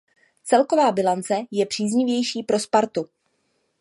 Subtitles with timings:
[0.43, 3.05] Celková bilance je příznivější pro Spartu.